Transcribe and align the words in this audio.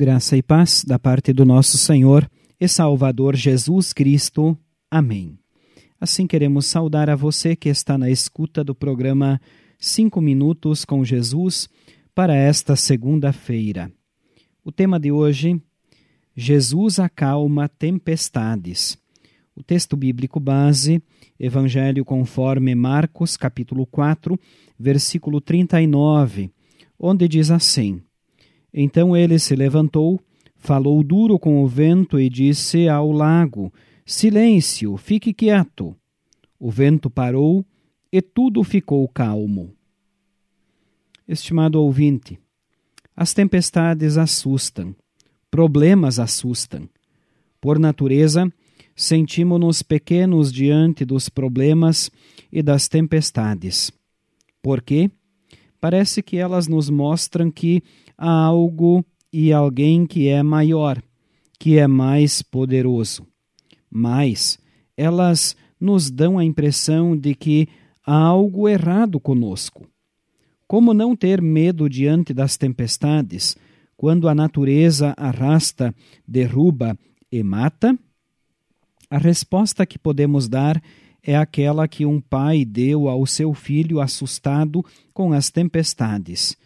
Graça 0.00 0.34
e 0.34 0.42
paz 0.42 0.82
da 0.82 0.98
parte 0.98 1.30
do 1.30 1.44
nosso 1.44 1.76
Senhor 1.76 2.26
e 2.58 2.66
Salvador 2.66 3.36
Jesus 3.36 3.92
Cristo. 3.92 4.56
Amém. 4.90 5.38
Assim 6.00 6.26
queremos 6.26 6.64
saudar 6.64 7.10
a 7.10 7.14
você 7.14 7.54
que 7.54 7.68
está 7.68 7.98
na 7.98 8.08
escuta 8.08 8.64
do 8.64 8.74
programa 8.74 9.38
Cinco 9.78 10.18
Minutos 10.18 10.86
com 10.86 11.04
Jesus 11.04 11.68
para 12.14 12.34
esta 12.34 12.76
segunda-feira. 12.76 13.92
O 14.64 14.72
tema 14.72 14.98
de 14.98 15.12
hoje: 15.12 15.60
Jesus 16.34 16.98
acalma 16.98 17.68
tempestades. 17.68 18.96
O 19.54 19.62
texto 19.62 19.98
bíblico 19.98 20.40
base, 20.40 21.02
Evangelho 21.38 22.06
conforme 22.06 22.74
Marcos, 22.74 23.36
capítulo 23.36 23.84
4, 23.84 24.40
versículo 24.78 25.42
39, 25.42 26.50
onde 26.98 27.28
diz 27.28 27.50
assim: 27.50 28.00
então 28.72 29.16
ele 29.16 29.38
se 29.38 29.54
levantou, 29.54 30.20
falou 30.56 31.02
duro 31.02 31.38
com 31.38 31.62
o 31.62 31.66
vento 31.66 32.18
e 32.18 32.28
disse 32.28 32.88
ao 32.88 33.10
lago: 33.10 33.72
Silêncio, 34.04 34.96
fique 34.96 35.32
quieto. 35.32 35.96
O 36.58 36.70
vento 36.70 37.08
parou 37.08 37.64
e 38.12 38.20
tudo 38.20 38.62
ficou 38.62 39.06
calmo. 39.08 39.72
Estimado 41.26 41.80
ouvinte, 41.80 42.38
as 43.16 43.32
tempestades 43.32 44.16
assustam, 44.16 44.94
problemas 45.50 46.18
assustam. 46.18 46.88
Por 47.60 47.78
natureza, 47.78 48.50
sentimos-nos 48.96 49.82
pequenos 49.82 50.52
diante 50.52 51.04
dos 51.04 51.28
problemas 51.28 52.10
e 52.52 52.62
das 52.62 52.88
tempestades. 52.88 53.92
Por 54.62 54.82
quê? 54.82 55.10
Parece 55.80 56.22
que 56.22 56.36
elas 56.36 56.68
nos 56.68 56.90
mostram 56.90 57.50
que 57.50 57.82
há 58.20 58.30
algo 58.30 59.02
e 59.32 59.50
alguém 59.50 60.06
que 60.06 60.28
é 60.28 60.42
maior, 60.42 61.02
que 61.58 61.78
é 61.78 61.86
mais 61.86 62.42
poderoso. 62.42 63.26
Mas 63.90 64.58
elas 64.94 65.56
nos 65.80 66.10
dão 66.10 66.38
a 66.38 66.44
impressão 66.44 67.16
de 67.16 67.34
que 67.34 67.66
há 68.06 68.14
algo 68.14 68.68
errado 68.68 69.18
conosco. 69.18 69.88
Como 70.68 70.92
não 70.92 71.16
ter 71.16 71.40
medo 71.40 71.88
diante 71.88 72.34
das 72.34 72.58
tempestades, 72.58 73.56
quando 73.96 74.28
a 74.28 74.34
natureza 74.34 75.14
arrasta, 75.16 75.94
derruba 76.28 76.96
e 77.32 77.42
mata? 77.42 77.98
A 79.08 79.16
resposta 79.16 79.86
que 79.86 79.98
podemos 79.98 80.46
dar 80.46 80.80
é 81.22 81.36
aquela 81.36 81.88
que 81.88 82.04
um 82.04 82.20
pai 82.20 82.64
deu 82.64 83.08
ao 83.08 83.26
seu 83.26 83.54
filho 83.54 83.98
assustado 83.98 84.84
com 85.14 85.32
as 85.32 85.50
tempestades 85.50 86.56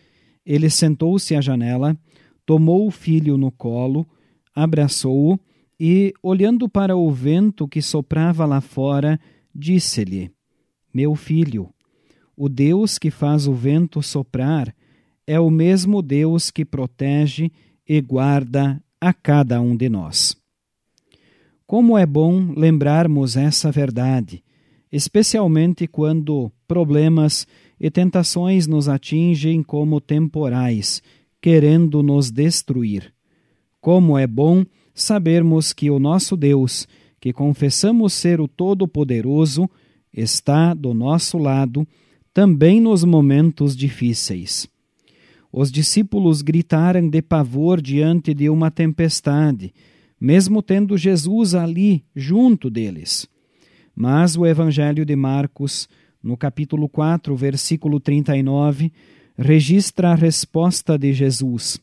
ele 0.44 0.68
sentou-se 0.68 1.34
à 1.34 1.40
janela, 1.40 1.96
tomou 2.44 2.86
o 2.86 2.90
filho 2.90 3.36
no 3.36 3.50
colo, 3.50 4.06
abraçou-o 4.54 5.38
e, 5.78 6.12
olhando 6.22 6.68
para 6.68 6.96
o 6.96 7.10
vento 7.10 7.66
que 7.66 7.82
soprava 7.82 8.44
lá 8.44 8.60
fora, 8.60 9.18
disse-lhe: 9.54 10.30
Meu 10.92 11.14
filho, 11.14 11.68
o 12.36 12.48
Deus 12.48 12.98
que 12.98 13.10
faz 13.10 13.46
o 13.46 13.54
vento 13.54 14.02
soprar 14.02 14.74
é 15.26 15.40
o 15.40 15.50
mesmo 15.50 16.02
Deus 16.02 16.50
que 16.50 16.64
protege 16.64 17.50
e 17.88 18.00
guarda 18.00 18.82
a 19.00 19.12
cada 19.12 19.60
um 19.60 19.76
de 19.76 19.88
nós. 19.88 20.36
Como 21.66 21.96
é 21.96 22.04
bom 22.04 22.52
lembrarmos 22.56 23.36
essa 23.36 23.72
verdade, 23.72 24.44
especialmente 24.92 25.86
quando 25.86 26.52
problemas 26.68 27.46
e 27.80 27.90
tentações 27.90 28.66
nos 28.66 28.88
atingem 28.88 29.62
como 29.62 30.00
temporais, 30.00 31.02
querendo 31.40 32.02
nos 32.02 32.30
destruir. 32.30 33.12
Como 33.80 34.16
é 34.16 34.26
bom 34.26 34.64
sabermos 34.94 35.72
que 35.72 35.90
o 35.90 35.98
nosso 35.98 36.36
Deus, 36.36 36.86
que 37.20 37.32
confessamos 37.32 38.12
ser 38.12 38.40
o 38.40 38.48
Todo-Poderoso, 38.48 39.68
está 40.12 40.72
do 40.72 40.94
nosso 40.94 41.36
lado 41.36 41.86
também 42.32 42.80
nos 42.80 43.04
momentos 43.04 43.76
difíceis. 43.76 44.68
Os 45.52 45.70
discípulos 45.70 46.42
gritaram 46.42 47.08
de 47.08 47.22
pavor 47.22 47.80
diante 47.80 48.34
de 48.34 48.48
uma 48.50 48.70
tempestade, 48.70 49.72
mesmo 50.20 50.60
tendo 50.60 50.96
Jesus 50.96 51.54
ali 51.54 52.04
junto 52.14 52.68
deles. 52.68 53.28
Mas 53.94 54.36
o 54.36 54.44
Evangelho 54.44 55.04
de 55.04 55.14
Marcos 55.14 55.88
no 56.24 56.38
capítulo 56.38 56.88
4, 56.88 57.36
versículo 57.36 58.00
39, 58.00 58.90
registra 59.36 60.12
a 60.12 60.14
resposta 60.14 60.98
de 60.98 61.12
Jesus. 61.12 61.78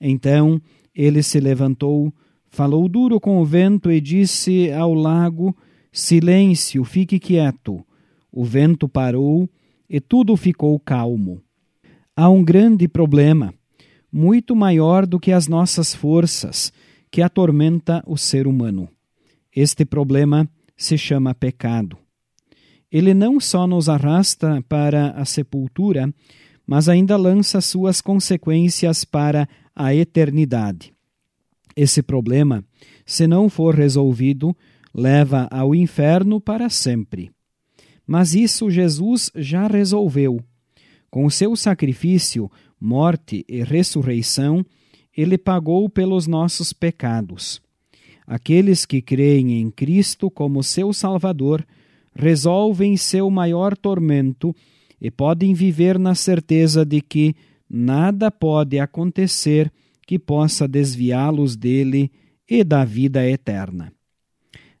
Então 0.00 0.60
ele 0.92 1.22
se 1.22 1.38
levantou, 1.38 2.12
falou 2.48 2.88
duro 2.88 3.20
com 3.20 3.40
o 3.40 3.44
vento 3.44 3.90
e 3.92 4.00
disse 4.00 4.72
ao 4.72 4.92
lago: 4.92 5.56
Silêncio, 5.92 6.82
fique 6.82 7.20
quieto. 7.20 7.86
O 8.32 8.44
vento 8.44 8.88
parou 8.88 9.48
e 9.88 10.00
tudo 10.00 10.36
ficou 10.36 10.78
calmo. 10.80 11.40
Há 12.16 12.28
um 12.28 12.42
grande 12.42 12.88
problema, 12.88 13.54
muito 14.12 14.56
maior 14.56 15.06
do 15.06 15.20
que 15.20 15.30
as 15.30 15.46
nossas 15.46 15.94
forças, 15.94 16.72
que 17.12 17.22
atormenta 17.22 18.02
o 18.08 18.16
ser 18.16 18.48
humano. 18.48 18.88
Este 19.54 19.84
problema 19.84 20.50
se 20.76 20.98
chama 20.98 21.32
pecado 21.32 21.96
ele 22.90 23.12
não 23.12 23.38
só 23.38 23.66
nos 23.66 23.88
arrasta 23.88 24.62
para 24.68 25.10
a 25.10 25.24
sepultura, 25.24 26.12
mas 26.66 26.88
ainda 26.88 27.16
lança 27.16 27.60
suas 27.60 28.00
consequências 28.00 29.04
para 29.04 29.48
a 29.74 29.94
eternidade. 29.94 30.92
Esse 31.76 32.02
problema, 32.02 32.64
se 33.06 33.26
não 33.26 33.48
for 33.48 33.74
resolvido, 33.74 34.56
leva 34.92 35.46
ao 35.50 35.74
inferno 35.74 36.40
para 36.40 36.68
sempre. 36.68 37.30
Mas 38.06 38.34
isso 38.34 38.70
Jesus 38.70 39.30
já 39.34 39.66
resolveu. 39.66 40.40
Com 41.10 41.24
o 41.24 41.30
seu 41.30 41.54
sacrifício, 41.54 42.50
morte 42.80 43.44
e 43.48 43.62
ressurreição, 43.62 44.64
ele 45.16 45.38
pagou 45.38 45.88
pelos 45.88 46.26
nossos 46.26 46.72
pecados. 46.72 47.62
Aqueles 48.26 48.84
que 48.84 49.00
creem 49.00 49.60
em 49.60 49.70
Cristo 49.70 50.30
como 50.30 50.62
seu 50.62 50.92
Salvador 50.92 51.64
resolvem 52.18 52.96
seu 52.96 53.30
maior 53.30 53.76
tormento 53.76 54.54
e 55.00 55.08
podem 55.08 55.54
viver 55.54 55.96
na 55.98 56.16
certeza 56.16 56.84
de 56.84 57.00
que 57.00 57.36
nada 57.70 58.28
pode 58.28 58.80
acontecer 58.80 59.72
que 60.04 60.18
possa 60.18 60.66
desviá-los 60.66 61.54
dele 61.54 62.10
e 62.48 62.64
da 62.64 62.84
vida 62.84 63.24
eterna. 63.24 63.92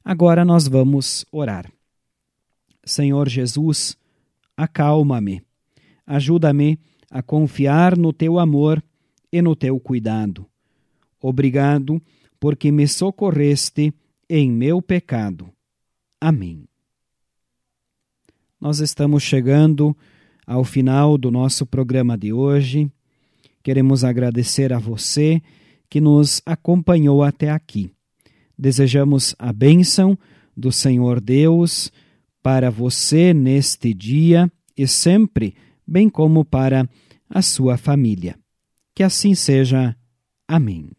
Agora 0.04 0.44
nós 0.44 0.66
vamos 0.66 1.24
orar. 1.30 1.70
Senhor 2.84 3.28
Jesus, 3.28 3.96
acalma-me, 4.56 5.40
ajuda-me 6.04 6.76
a 7.08 7.22
confiar 7.22 7.96
no 7.96 8.12
teu 8.12 8.38
amor 8.38 8.82
e 9.32 9.40
no 9.40 9.54
teu 9.54 9.78
cuidado. 9.78 10.44
Obrigado, 11.22 12.02
porque 12.40 12.72
me 12.72 12.88
socorreste 12.88 13.94
em 14.28 14.50
meu 14.50 14.82
pecado. 14.82 15.48
Amém 16.20 16.68
nós 18.60 18.80
estamos 18.80 19.22
chegando 19.22 19.96
ao 20.46 20.64
final 20.64 21.16
do 21.16 21.30
nosso 21.30 21.64
programa 21.64 22.16
de 22.16 22.32
hoje. 22.32 22.90
Queremos 23.62 24.04
agradecer 24.04 24.72
a 24.72 24.78
você 24.78 25.40
que 25.88 26.00
nos 26.00 26.42
acompanhou 26.44 27.22
até 27.22 27.50
aqui. 27.50 27.90
Desejamos 28.58 29.34
a 29.38 29.52
bênção 29.52 30.18
do 30.56 30.72
Senhor 30.72 31.20
Deus 31.20 31.92
para 32.42 32.70
você 32.70 33.32
neste 33.32 33.94
dia 33.94 34.50
e 34.76 34.86
sempre, 34.86 35.54
bem 35.86 36.08
como 36.08 36.44
para 36.44 36.88
a 37.30 37.42
sua 37.42 37.76
família. 37.76 38.36
Que 38.94 39.02
assim 39.02 39.34
seja. 39.34 39.94
Amém. 40.46 40.97